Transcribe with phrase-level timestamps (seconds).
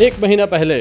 [0.00, 0.74] एक महीना पहले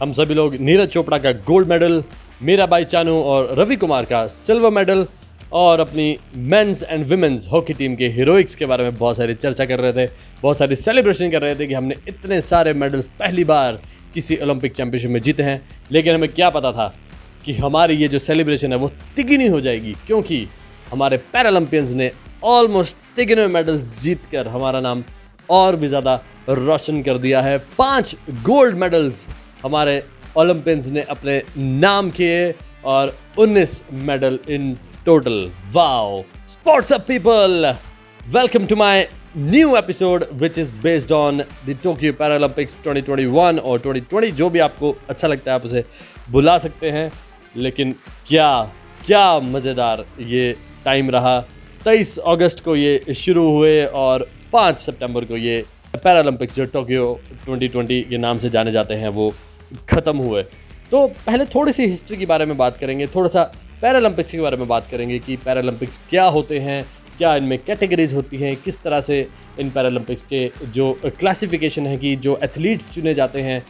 [0.00, 2.02] हम सभी लोग नीरज चोपड़ा का gold medal,
[2.42, 5.06] Mirabai Chanu और रवि कुमार का सिल्वर मेडल
[5.52, 9.64] और अपनी men's and women's hockey team के हीरोइक्स के बारे में बहुत सारी चर्चा
[9.64, 10.10] कर रहे थे,
[10.42, 13.80] बहुत सारी सेलिब्रेशन कर रहे थे कि हमने इतने सारे मेडल्स पहली बार
[14.14, 15.60] किसी ओलंपिक चैंपियनशिप में जीते हैं।
[15.92, 16.92] लेकिन हमें क्या पता था
[17.44, 20.46] कि हमारी ये जो सेलिब्रेशन है वो तिगनी हो जाएगी, क्योंकि
[20.90, 22.12] हमारे पैरालंपियंस ने
[22.46, 25.04] ऑलमोस्ट तिगने मेडल्स जीत कर हमारा नाम
[25.48, 29.26] और भी ज़्यादा रोशन कर दिया है। पाँच गोल्ड मेडल्स
[29.64, 30.02] हमारे
[30.36, 34.74] ओलंपियंस ने अपने नाम किए और 19 medal in
[35.06, 35.50] total.
[35.72, 37.74] Wow sports up people
[38.34, 44.32] welcome to my new episode which is based on the Tokyo Paralympics 2021 और 2020
[44.32, 45.84] जो भी आपको अच्छा लगता है आप उसे
[46.30, 47.10] बुला सकते हैं।
[47.56, 47.94] लेकिन
[48.28, 48.50] क्या
[49.06, 51.40] क्या मज़ेदार ये टाइम रहा।
[51.84, 57.04] 23 अगस्त को ये शुरू हुए और 5 सितंबर को ये पैरालंपिक्स जो टोक्यो
[57.46, 59.32] 2020 के नाम से जाने जाते हैं, वो
[59.88, 60.42] ख़त्म हुए।
[60.90, 63.42] तो पहले थोड़ी सी हिस्ट्री के बारे में बात करेंगे, थोड़ा सा
[63.82, 66.84] पैरालंपिक्स के बारे में बात करेंगे कि पैरालंपिक्स क्या होते हैं,
[67.18, 69.26] क्या इनमें कैटेगरीज होती हैं, किस तरह से
[69.60, 73.62] इन पैरालंपिक्स के जो क्लासिफिकेशन है कि जो एथलीट्स चुने जाते हैं।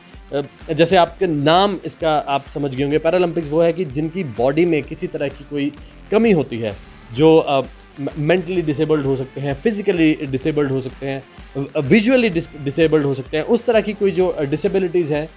[0.70, 4.82] जैसे आपके नाम इसका आप समझ गए होंगे पैरालंपिक्स वो है कि जिनकी बॉडी में
[4.82, 5.70] किसी तरह की कोई
[6.10, 6.74] कमी होती है,
[7.12, 7.38] जो
[8.00, 13.44] मेंटली डिसेबल्ड हो सकते हैं फिजिकली डिसेबल्ड हो सकते हैं विजुअली डिसेबल्ड हो सकते हैं,
[13.44, 15.28] उस तरह की कोई जो डिसेबिलिटीज़ हैं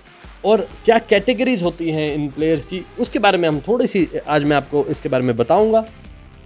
[0.45, 4.45] और क्या कैटेगरीज होती हैं इन प्लेयर्स की, उसके बारे में हम थोड़ी सी आज
[4.45, 5.85] मैं आपको इसके बारे में बताऊँगा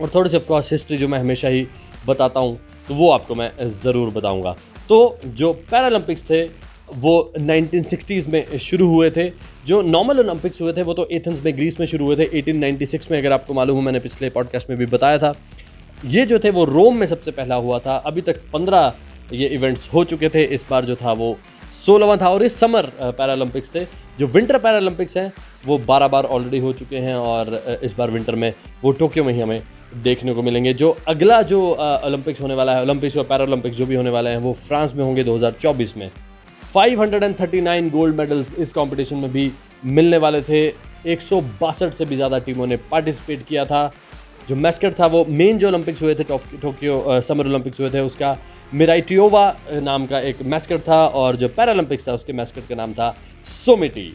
[0.01, 1.67] और थोड़ी सी ऑफकोर्स हिस्ट्री जो मैं हमेशा ही
[2.07, 4.55] बताता हूँ तो वो आपको मैं ज़रूर बताऊँगा।
[4.89, 6.41] तो जो पैरालंपिक्स थे,
[6.95, 9.29] वो 1960s में शुरू हुए थे,
[9.67, 13.09] जो नॉर्मल ओलंपिक्स हुए थे, वो तो एथेंस में ग्रीस में शुरू हुए थे 1896
[13.11, 15.33] में, अगर आपको मालूम हो, मैंने पिछले पॉडकास्ट में भी बताया था।
[16.05, 18.93] ये जो थे वो रोम में सबसे पहला हुआ था। अभी तक पंद्रह
[19.33, 21.37] ये इवेंट्स हो चुके थे। इस बार जो था वो
[21.75, 23.85] सोलहवा था और ये समर पैरालंपिक्स थे।
[24.19, 25.31] जो विंटर पैरालंपिक्स हैं,
[25.65, 28.53] वो बारह बार ऑलरेडी हो चुके हैं और इस बार विंटर में
[28.83, 29.61] वो टोक्यो में ही हमें
[30.03, 31.61] देखने को मिलेंगे। जो अगला जो
[32.05, 35.03] ओलंपिक्स होने वाला है ओलंपिक्स और पैरालंपिक्स जो भी होने वाले हैं, वो फ्रांस में
[35.03, 36.09] होंगे 2024 में।
[36.73, 39.51] 539 गोल्ड मेडल्स इस कंपटीशन में भी
[39.85, 40.65] मिलने वाले थे।
[41.05, 43.91] एक सौ बासठ से भी ज़्यादा टीमों ने पार्टिसिपेट किया था।
[44.49, 48.37] जो मैस्कट था वो मेन जो ओलंपिक्स हुए थे टोक्यो समर ओलंपिक्स हुए थे उसका
[48.73, 49.43] मिराइटियोवा
[49.83, 54.11] नाम का एक मैस्कट था और जो पैरालंपिक्स था उसके मैस्कट का नाम था सोमिटी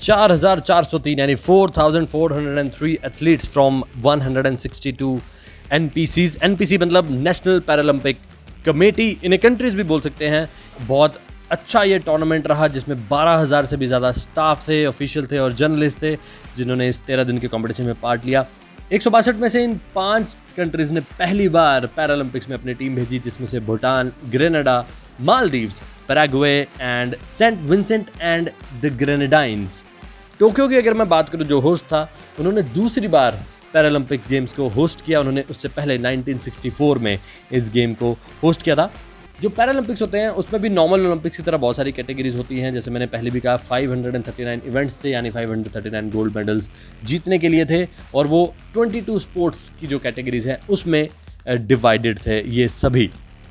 [0.00, 5.18] 4,403 यानी 4,403 एथलीट्स फ्रॉम 162
[5.72, 8.16] एनपीसीज एनपीसी मतलब नेशनल पैरालंपिक
[8.66, 10.48] कमेटी इन कंट्रीज़ भी बोल सकते हैं।
[10.86, 11.18] बहुत
[11.50, 16.02] अच्छा ये टूर्नामेंट रहा जिसमें 12,000 से भी ज़्यादा स्टाफ थे ऑफिशियल थे और जर्नलिस्ट
[16.02, 16.14] थे
[16.56, 18.46] जिन्होंने इस तेरह दिन के कंपटीशन में पार्ट लिया।
[18.92, 22.94] एक सौ बासठ में से इन पाँच कंट्रीज़ ने पहली बार पैरालंपिक्स में अपनी टीम
[22.96, 24.84] भेजी, जिसमें से Bhutan Grenada
[25.20, 26.50] Maldives Paraguay
[26.80, 28.50] and Saint Vincent and
[28.82, 29.84] the Grenadines
[30.40, 34.68] Tokyo की अगर मैं बात करूँ, जो होस्ट था, उन्होंने दूसरी बार पैरालंपिक गेम्स को
[34.68, 37.18] होस्ट किया। उन्होंने उससे पहले 1964 में
[37.52, 38.90] इस गेम को होस्ट किया था।
[39.42, 42.72] जो पैरालंपिक्स होते हैं, उसमें भी नॉर्मल ओलंपिक्स की तरह बहुत सारी कैटेगरीज होती हैं।
[42.72, 46.70] जैसे मैंने पहले भी कहा 539 इवेंट्स थे, यानी 539 गोल्ड मेडल्स
[47.04, 51.08] जीतने के लिए थे, और वो 22 स्पोर्ट्स की जो कैटेगरीज हैं, उसमें
[51.48, 53.10] डिवाइडेड थे ये सभी।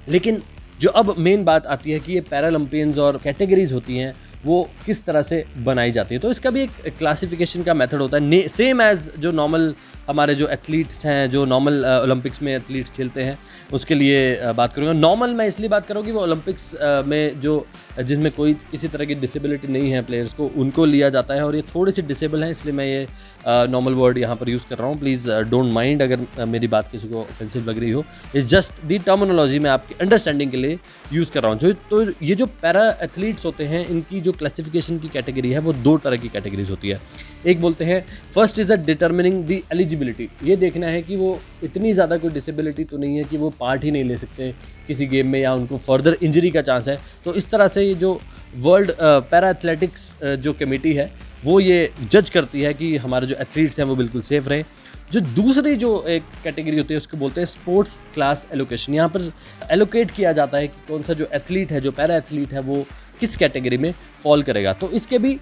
[0.10, 0.42] लेकिन
[0.82, 4.14] जो अब मेन बात आती है कि ये पैरालंपियंस और कैटेगरीज होती हैं,
[4.46, 6.22] वो किस तरह से बनाई जाती है?
[6.22, 9.74] तो इसका भी एक क्लासिफिकेशन का मेथड होता है। सेम एज जो नॉर्मल
[10.08, 13.38] हमारे जो एथलीट्स हैं, जो नॉर्मल ओलंपिक्स में एथलीट्स खेलते हैं,
[13.74, 16.76] उसके लिए बात करूँगा। नॉर्मल मैं इसलिए बात करूँगी वो ओलंपिक्स
[17.08, 17.66] में जो
[18.00, 21.56] जिसमें कोई किसी तरह की डिसेबिलिटी नहीं है प्लेयर्स को, उनको लिया जाता है और
[21.56, 23.08] ये थोड़ी सी डिसेबल हैं, इसलिए मैं ये
[23.48, 27.08] नॉर्मल वर्ड यहाँ पर यूज़ कर रहा हूँ। प्लीज़ डोंट माइंड अगर मेरी बात किसी
[27.08, 28.04] को ऑफेंसिव लग रही हो।
[28.36, 30.80] इज़ जस्ट दी टर्मिनोलॉजी मैं आपकी अंडरस्टैंडिंग के लिए
[31.14, 35.00] यूज़ कर रहा हूँ। जो तो ये जो पैरा एथलीट्स होते हैं, इनकी जो क्लासिफिकेशन
[35.00, 37.02] की कैटेगरी है, वो दो तरह की कैटेगरीज होती है।
[37.46, 39.96] एक बोलते हैं first is a determining the eligibility
[40.44, 43.84] ये देखना है कि वो इतनी ज़्यादा कोई डिसेबिलिटी तो नहीं है कि वो पार्ट
[43.84, 44.54] ही नहीं ले सकते
[44.88, 47.94] किसी गेम में या उनको फर्दर इंजरी का चांस है। तो इस तरह से ये
[47.96, 48.20] जो
[48.58, 51.12] वर्ल्ड पैरा एथलेटिक्स जो कमेटी है,
[51.46, 54.64] वो ये जज करती है कि हमारे जो एथलीट्स हैं वो बिल्कुल सेफ़ रहें।
[55.12, 59.32] जो दूसरी जो एक कैटेगरी होती है, उसको बोलते हैं स्पोर्ट्स क्लास एलोकेशन यहाँ पर
[59.72, 62.86] एलोकेट किया जाता है कि कौन सा जो एथलीट है, जो पैरा एथलीट है, वो
[63.20, 63.94] किस कैटेगरी में
[64.24, 65.38] फॉल करेगा। तो इसके भी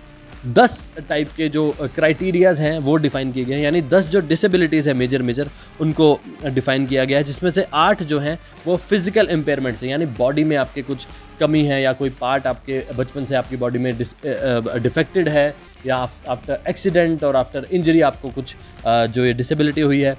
[0.47, 4.89] दस टाइप के जो क्राइटेरियाज हैं, वो डिफाइन किए गए हैं। यानी दस जो डिसेबिलिटीज़
[4.89, 5.49] हैं मेजर मेजर
[5.81, 10.05] उनको डिफाइन किया गया है, जिसमें से आठ जो हैं, वो फ़िज़िकल इम्पेयरमेंट्स हैं। यानी
[10.17, 11.07] बॉडी में आपके कुछ
[11.39, 15.53] कमी है या कोई पार्ट आपके, बचपन से आपकी बॉडी में डिफेक्टेड है,
[15.85, 18.55] या आफ्टर एक्सीडेंट और आफ्टर इंजरी आपको कुछ
[18.87, 20.17] जो ये डिसेबिलिटी हुई है।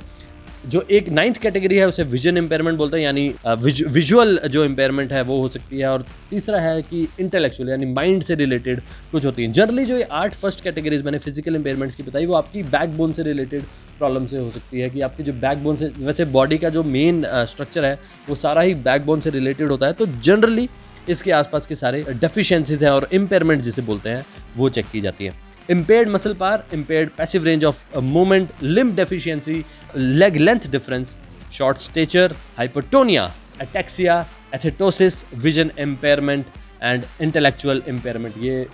[0.66, 5.12] जो एक नाइन्थ कैटेगरी है उसे विजन इम्पेयरमेंट बोलते हैं यानी विज, विजुअल जो इम्पेयरमेंट
[5.12, 8.80] है वो हो सकती है। और तीसरा है कि इंटेलेक्चुअल यानी माइंड से रिलेटेड
[9.12, 12.34] कुछ होती है। जनरली जो ये आठ फ़र्स्ट कैटेगरीज मैंने फ़िज़िकल इम्पेयरमेंट्स की बताई वो
[12.34, 13.62] आपकी बैकबोन से रिलेटेड
[13.98, 17.24] प्रॉब्लम से हो सकती है कि आपकी जो बैकबोन से वैसे बॉडी का जो मेन
[17.46, 17.98] स्ट्रक्चर है
[18.28, 20.68] वो सारा ही बैकबोन से रिलेटेड होता है। तो जनरली
[21.08, 24.24] इसके आसपास के सारे डेफिशिएंसीज हैं और इम्पेयरमेंट जिसे बोलते हैं
[24.56, 29.64] वो चेक की जाती है। Impaired muscle power impaired passive range of movement limb deficiency
[29.96, 31.16] leg length difference
[31.52, 33.30] short stature hypotonia
[33.62, 34.24] ataxia
[34.54, 36.46] athetosis vision impairment
[36.82, 38.66] and intellectual impairment ये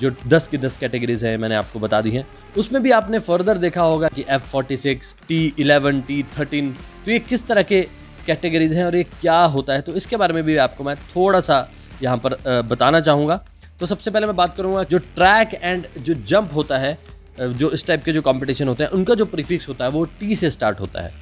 [0.00, 2.26] जो 10 की 10 कैटेगरीज हैं, मैंने आपको बता दी हैं।
[2.58, 6.72] उसमें भी आपने फर्दर देखा होगा कि F forty six T eleven T thirteen
[7.04, 7.80] तो ये किस तरह के
[8.26, 9.80] कैटेगरीज हैं और ये क्या होता है?
[9.80, 11.68] तो इसके बारे में भी आपको मैं थोड़ा सा
[12.02, 13.40] यहाँ पर बताना चाहूँगा।
[13.80, 16.98] तो सबसे पहले मैं बात करूँगा जो ट्रैक एंड जो जंप होता है
[17.40, 20.36] जो इस टाइप के जो कॉम्पिटिशन होते हैं, उनका जो प्रीफिक्स होता है, वो टी
[20.36, 21.12] से स्टार्ट होता है।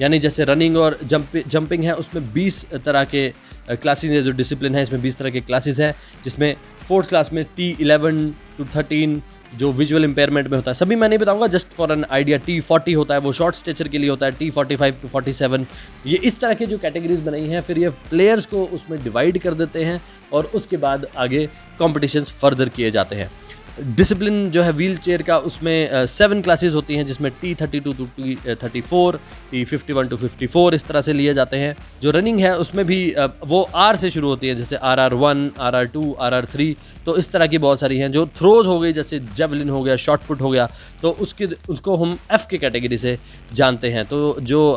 [0.00, 3.28] यानी जैसे रनिंग और जंप जंपिंग है, उसमें 20 तरह के
[3.70, 5.94] क्लासेज है, जो डिसिप्लिन है, इसमें 20 तरह के क्लासेज हैं,
[6.24, 6.54] जिसमें
[6.88, 8.28] फोर्थ क्लास में टी इलेवन
[8.58, 12.04] टू थर्टीन जो विजुअल इंपेयरमेंट में होता है, सभी मैं नहीं बताऊँगा just for an
[12.10, 14.96] idea T forty होता है, वो शॉर्ट स्टेचर के लिए होता है T forty five
[15.02, 15.66] to forty seven
[16.06, 19.54] ये इस तरह के जो कैटेगरीज बनाई हैं, फिर ये प्लेयर्स को उसमें डिवाइड कर
[19.54, 20.00] देते हैं
[20.32, 21.46] और उसके बाद आगे
[21.78, 23.30] कॉम्पिटिशन फर्दर किए जाते हैं।
[23.78, 27.92] डिसिप्लिन जो है व्हील चेयर का, उसमें सेवन क्लासेस होती हैं, जिसमें T thirty two
[27.92, 29.20] to T thirty four
[29.50, 32.56] T fifty one to fifty four इस तरह से लिए जाते हैं। जो रनिंग है,
[32.58, 33.14] उसमें भी
[33.44, 36.46] वो आर से शुरू होती है, जैसे R R one R R two R R
[36.46, 36.76] three
[37.06, 39.96] तो इस तरह की बहुत सारी हैं। जो थ्रोज हो गई, जैसे जेवलिन हो गया
[39.98, 40.68] शॉर्ट पुट हो गया
[41.02, 43.18] तो उसकी, उसको हम एफ़ के कैटेगरी से
[43.54, 44.76] जानते हैं। तो जो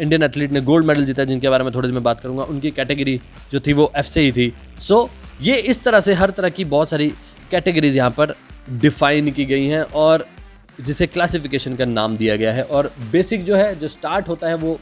[0.00, 2.70] इंडियन एथलीट ने गोल्ड मेडल जीता जिनके बारे में थोड़ी देर में बात करूँगा, उनकी
[2.72, 3.20] कैटेगरी
[3.52, 5.08] जो थी, वो एफ़ से ही थी। सो
[5.42, 7.12] ये इस तरह से हर तरह की बहुत सारी
[7.50, 8.34] कैटेगरीज यहाँ पर
[8.70, 10.26] डिफाइन की गई हैं और
[10.80, 14.54] जिसे क्लासिफिकेशन का नाम दिया गया है और बेसिक जो है, जो स्टार्ट होता है,
[14.56, 14.78] वो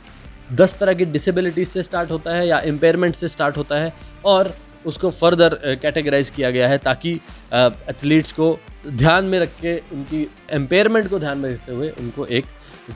[0.53, 3.93] दस तरह की डिसेबिलिटीज से स्टार्ट होता है या इम्पेयरमेंट से स्टार्ट होता है
[4.25, 4.55] और
[4.87, 7.13] उसको फर्दर कैटेगराइज किया गया है ताकि
[7.53, 8.59] एथलीट्स को
[8.89, 12.45] ध्यान में रख के, उनकी एम्पेयरमेंट को ध्यान में रखते हुए उनको एक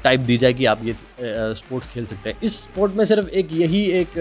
[0.05, 0.94] टाइप दी जाए कि आप ये
[1.55, 4.19] स्पोर्ट्स खेल सकते हैं। इस स्पोर्ट में सिर्फ़ एक यही एक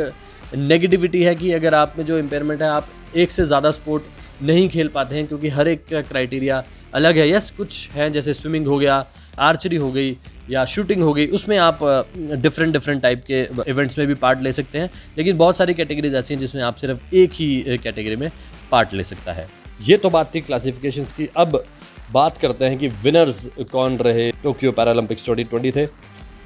[0.55, 4.03] नेगेटिविटी है कि अगर आप में जो इम्पेयरमेंट है, आप एक से ज़्यादा स्पोर्ट
[4.41, 6.63] नहीं खेल पाते हैं क्योंकि हर एक का क्राइटेरिया
[6.93, 9.05] अलग है। यस कुछ हैं, जैसे स्विमिंग हो गया
[9.39, 10.17] आर्चरी हो गई
[10.49, 11.79] या शूटिंग हो गई, उसमें आप
[12.17, 16.15] डिफरेंट डिफरेंट टाइप के इवेंट्स में भी पार्ट ले सकते हैं। लेकिन बहुत सारी कैटेगरीज
[16.15, 18.29] ऐसी हैं जिसमें आप सिर्फ़ एक ही कैटेगरी में
[18.71, 19.47] पार्ट ले सकता है।
[19.81, 21.63] ये तो बात थी क्लासिफिकेशन की। अब
[22.11, 25.85] बात करते हैं कि विनर्स कौन रहे टोक्यो पैरालंपिक्स ट्वेंटी ट्वेंटी थे।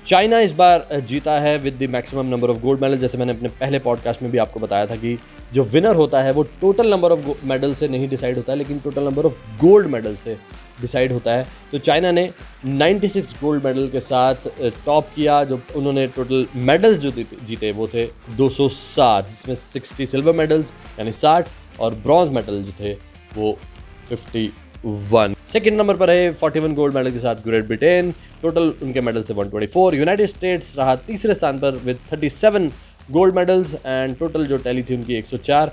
[0.05, 3.49] चाइना इस बार जीता है with the maximum number of gold medal जैसे मैंने अपने
[3.49, 5.17] पहले पॉडकास्ट में भी आपको बताया था कि
[5.53, 8.79] जो विनर होता है, वो टोटल नंबर ऑफ़ मेडल से नहीं डिसाइड होता है, लेकिन
[8.79, 10.37] total number of gold medal से
[10.81, 12.29] डिसाइड होता है। तो चाइना ने
[12.65, 14.47] 96 गोल्ड मेडल के साथ
[14.85, 18.05] टॉप किया, जो उन्होंने टोटल मेडल्स जो जीते वो थे
[18.37, 21.47] 207 जिसमें 60 सिल्वर मेडल्स यानी 60
[21.79, 22.93] और ब्रॉन्ज मेडल जो थे,
[23.37, 23.57] वो
[24.05, 28.11] 51 सेकेंड नंबर पर है, 41 गोल्ड मेडल के साथ ग्रेट ब्रिटेन
[28.41, 32.69] टोटल उनके मेडल से 124 यूनाइटेड स्टेट्स रहा तीसरे स्थान पर with 37
[33.09, 35.69] gold medals and total जो टैली थी उनकी 104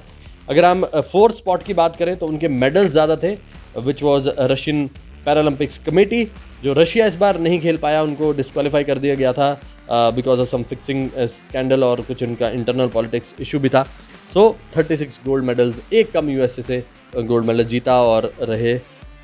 [0.49, 3.33] अगर हम फोर्थ स्पॉट की बात करें तो उनके मेडल्स ज़्यादा थे
[3.81, 4.87] which was Russian
[5.25, 6.25] Paralympics committee
[6.65, 9.53] जो रशिया इस बार नहीं खेल पाया, उनको डिस्कालीफाई कर दिया गया था
[9.91, 13.87] because of some fixing scandal और कुछ उनका इंटरनल पॉलिटिक्स इशू भी था.
[14.35, 16.83] So thirty six gold medals एक कम यूएसए से
[17.17, 18.79] गोल्ड मेडल जीता और रहे.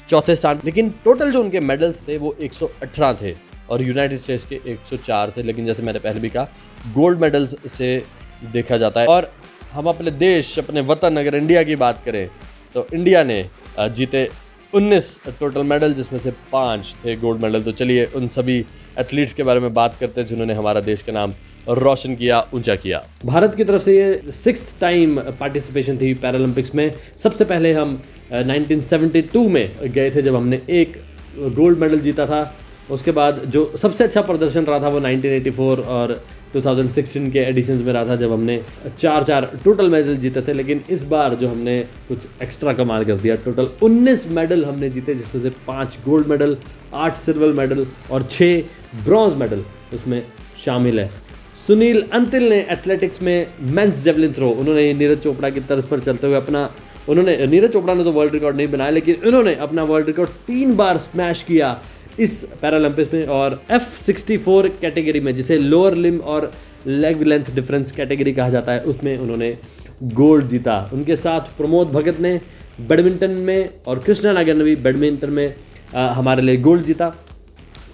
[0.08, 3.34] चौथे स्थान। लेकिन टोटल जो उनके मेडल्स थे, वो एक सौ अठारह थे
[3.70, 6.48] और यूनाइटेड स्टेट्स के 104 थे। लेकिन जैसे मैंने पहले भी कहा
[6.94, 8.02] गोल्ड मेडल्स से
[8.52, 9.30] देखा जाता है। और
[9.72, 12.28] हम अपने देश, अपने वतन अगर इंडिया की बात करें
[12.74, 13.44] तो इंडिया ने
[13.78, 14.28] जीते
[14.72, 18.58] 19 टोटल मेडल जिसमें से पाँच थे गोल्ड मेडल तो चलिए उन सभी
[18.98, 21.34] एथलीट्स के बारे में बात करते हैं, जिन्होंने हमारा देश का नाम
[21.68, 26.92] रोशन किया, ऊँचा किया। भारत की तरफ़ से ये सिक्स टाइम पार्टिसिपेशन थी पैरालंपिक्स में।
[27.18, 28.02] सबसे पहले हम
[28.32, 30.96] 1972 में गए थे जब हमने एक
[31.56, 32.40] गोल्ड मेडल जीता था।
[32.90, 36.12] उसके बाद जो सबसे अच्छा प्रदर्शन रहा था वो 1984 और
[36.54, 38.60] 2016 के एडिशंस में रहा था जब हमने
[38.98, 41.78] चार चार टोटल मेडल जीते थे, लेकिन इस बार जो हमने
[42.08, 46.56] कुछ एक्स्ट्रा कमाल कर दिया, टोटल 19 मेडल हमने जीते, जिसमें से पाँच गोल्ड मेडल,
[46.94, 48.62] आठ सिल्वर मेडल और छः
[49.04, 49.64] ब्रॉन्ज मेडल
[49.94, 50.22] उसमें
[50.64, 51.10] शामिल है।
[51.66, 56.26] सुनील अंतिल ने एथलेटिक्स में मेंस जेवलिन थ्रो, उन्होंने नीरज चोपड़ा की तर्ज पर चलते
[56.26, 56.70] हुए अपना
[57.08, 60.74] उन्होंने नीरज चोपड़ा ने तो वर्ल्ड रिकॉर्ड नहीं बनाया लेकिन उन्होंने अपना वर्ल्ड रिकॉर्ड तीन
[60.76, 61.78] बार स्मैश किया
[62.20, 66.50] इस पैरालंपिक्स में और एफ़ सिक्सटी फोर कैटेगरी में जिसे लोअर लिम और
[66.86, 69.56] लेग लेंथ डिफरेंस कैटेगरी कहा जाता है उसमें उन्होंने
[70.14, 72.40] गोल्ड जीता। उनके साथ प्रमोद भगत ने
[72.88, 75.54] बैडमिंटन में और कृष्णा नागर ने भी बैडमिंटन में
[75.94, 77.08] आ, हमारे लिए गोल्ड जीता।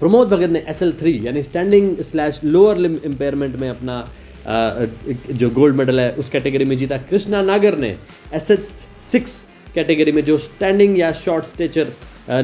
[0.01, 4.05] प्रमोद भगत ने एस एल थ्री यानी standing slash lower limb impairment में अपना
[4.45, 7.97] जो गोल्ड मेडल है, उस कैटेगरी में जीता कृष्णा नागर ने
[8.35, 9.45] एस एच सिक्स
[9.75, 11.93] कैटेगरी में, जो स्टैंडिंग या शॉर्ट स्टेचर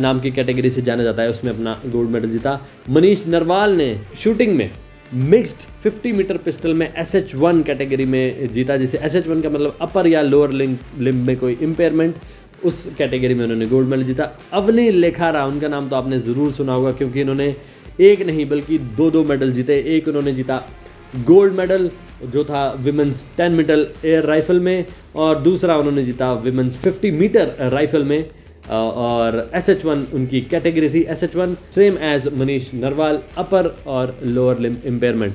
[0.01, 3.95] नाम की कैटेगरी से जाना जाता है, उसमें अपना गोल्ड मेडल जीता। मनीष नरवाल ने
[4.19, 4.71] शूटिंग में
[5.13, 9.41] मिक्स्ड 50 मीटर पिस्टल में एस एच वन कैटेगरी में जीता, जिसे एस एच वन
[9.41, 12.15] का मतलब अपर या लोअर लिंग लिम्ब में कोई इम्पेयरमेंट
[12.65, 16.73] उस कैटेगरी में उन्होंने गोल्ड मेडल जीता। अवनी लेखारा, उनका नाम तो आपने ज़रूर सुना
[16.73, 17.55] होगा, क्योंकि इन्होंने
[18.01, 20.57] एक नहीं, बल्कि दो दो मेडल जीते। एक उन्होंने जीता
[21.17, 21.91] गोल्ड मेडल,
[22.25, 24.85] जो था विमेंस 10 मीटर एयर राइफल में,
[25.17, 28.25] और दूसरा उन्होंने जीता विमेंस 50 मीटर राइफल में
[28.71, 33.75] और एस एच वन उनकी कैटेगरी थी S H one same as Manish Narwal upper
[33.87, 35.35] और लोअर लिम इम्पेयरमेंट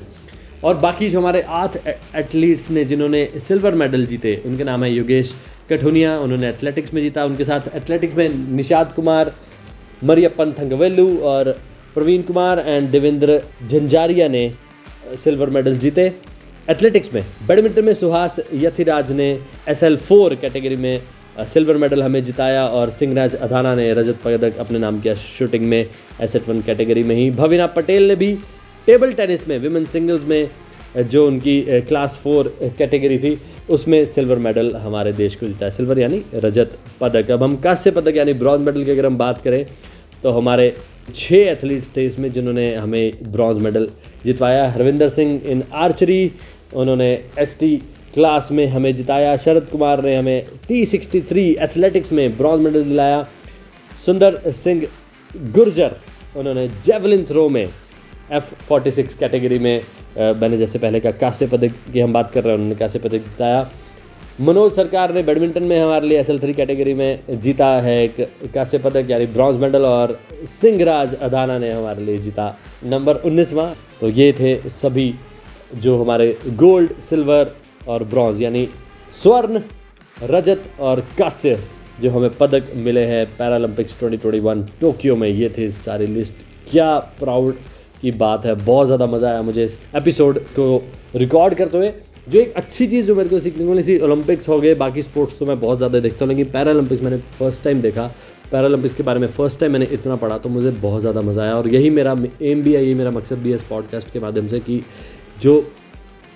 [0.63, 5.34] और बाकी जो हमारे आठ एथलीट्स ने जिन्होंने सिल्वर मेडल जीते, उनके नाम है योगेश
[5.70, 9.34] कठुनिया, उन्होंने एथलेटिक्स में जीता, उनके साथ एथलेटिक्स में निषाद कुमार,
[10.03, 11.51] मरियप्पन थंगवेलू और
[11.96, 14.51] प्रवीण कुमार एंड देवेंद्र झंझारिया ने
[15.15, 16.12] सिल्वर मेडल जीते।
[16.67, 19.27] एथलेटिक्स में बैडमिंटन में सुहास यथिराज ने
[19.70, 21.01] एस एल फोर कैटेगरी में
[21.53, 25.79] सिल्वर मेडल हमें जिताया और सिंहराज अधाना ने रजत पदक अपने नाम किया शूटिंग में
[26.22, 28.34] एस एट वन कैटेगरी में ही। भविना पटेल ने भी
[28.88, 30.50] टेबल टेनिस में विमेन सिंगल्स में
[30.98, 33.38] जो उनकी क्लास फोर कैटेगरी थी,
[33.70, 38.17] उसमें सिल्वर मेडल हमारे देश को जीता। सिल्वर यानी रजत पदक। अब हम कांस्य पदक
[38.17, 39.65] यानी ब्रॉन्ज मेडल की अगर हम बात करें
[40.24, 40.74] तो हमारे
[41.15, 43.89] छः एथलीट्स थे इसमें जिन्होंने हमें ब्रॉन्ज मेडल
[44.25, 46.32] जितवाया। हरविंदर सिंह इन आर्चरी
[46.74, 47.75] उन्होंने एस टी
[48.13, 52.84] क्लास में हमें जिताया। शरद कुमार ने हमें टी सिक्सटी थ्री एथलेटिक्स में ब्रॉन्ज मेडल
[52.84, 53.25] दिलाया।
[54.06, 54.86] सुंदर सिंह
[55.53, 55.96] गुर्जर,
[56.38, 59.82] उन्होंने जेवलिन थ्रो में एफ़ फोर्टी सिक्स कैटेगरी में
[60.18, 63.18] मैंने जैसे पहले का कांस्य पदक की हम बात कर रहे हैं, उन्होंने कांस्य पदक
[63.20, 63.70] जिताया।
[64.41, 68.15] मनोज सरकार ने बैडमिंटन में हमारे लिए एस एल थ्री कैटेगरी में जीता है एक
[68.53, 70.17] कांस्य पदक, यानी ब्रॉन्ज मेडल और
[70.49, 72.47] सिंहराज अदाना ने हमारे लिए जीता
[72.83, 73.65] नंबर उन्नीसवा।
[73.99, 75.13] तो ये थे सभी
[75.75, 77.51] जो हमारे गोल्ड सिल्वर
[77.87, 78.67] और ब्रॉन्ज यानी
[79.13, 79.61] स्वर्ण,
[80.23, 81.59] रजत और कांस्य
[82.01, 86.33] जो हमें पदक मिले हैं पैरालंपिक्स 2021 टोक्यो में। ये थे सारी लिस्ट
[86.71, 87.57] क्या प्राउड
[88.01, 88.55] की बात है?
[88.55, 90.81] बहुत ज़्यादा मज़ा आया मुझे इस एपिसोड को
[91.15, 91.91] रिकॉर्ड करते हुए।
[92.27, 95.39] जो एक अच्छी चीज़ जो मेरे को सीखने को मिली ओलंपिक्स हो गए, बाकी स्पोर्ट्स
[95.39, 98.08] तो मैं बहुत ज़्यादा देखता हूँ, लेकिन पैरालंपिक्स मैंने फ़र्स्ट टाइम देखा।
[98.51, 101.56] पैरालंपिक्स के बारे में फ़र्स्ट टाइम मैंने इतना पढ़ा तो मुझे बहुत ज़्यादा मज़ा आया।
[101.56, 104.48] और यही मेरा एम भी है, यही मेरा मकसद भी है इस पॉडकास्ट के माध्यम
[104.48, 104.82] से कि
[105.42, 105.65] जो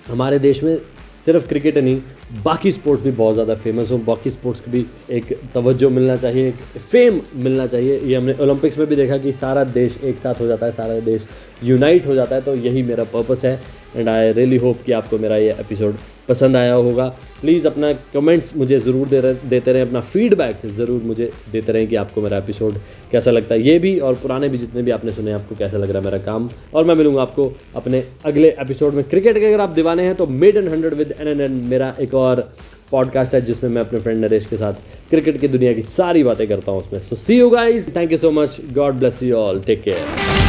[0.08, 0.78] हमारे देश में
[1.26, 2.00] सिर्फ़ क्रिकेट नहीं,
[2.44, 6.48] बाकी स्पोर्ट्स भी बहुत ज़्यादा फ़ेमस हो, बाकी स्पोर्ट्स की भी एक तवज्जो मिलना चाहिए,
[6.48, 10.40] एक फेम मिलना चाहिए। ये हमने ओलंपिक्स में भी देखा कि सारा देश एक साथ
[10.40, 11.26] हो जाता है, सारा देश
[11.64, 13.60] यूनाइट हो जाता है तो यही मेरा पर्पस है।
[13.96, 15.96] एंड आई रियली होप कि आपको मेरा ये एपिसोड
[16.28, 17.06] पसंद आया होगा।
[17.40, 21.86] प्लीज़ अपना कमेंट्स मुझे ज़रूर दे रहे देते रहें। अपना फीडबैक ज़रूर मुझे देते रहें
[21.88, 22.74] कि आपको मेरा एपिसोड
[23.12, 25.90] कैसा लगता है। ये भी और पुराने भी जितने भी आपने सुने, आपको कैसा लग
[25.90, 29.60] रहा है मेरा काम। और मैं मिलूँगा आपको अपने अगले एपिसोड में। क्रिकेट के अगर
[29.60, 32.48] आप दीवाने हैं तो मेड एन हंड्रेड विद एन एन एन मेरा एक और
[32.90, 34.74] पॉडकास्ट है, जिसमें मैं अपने फ्रेंड नरेश के साथ
[35.10, 38.18] क्रिकेट की दुनिया की सारी बातें करता हूँ उसमें। So see you guys thank you
[38.18, 40.47] so much God bless you all take care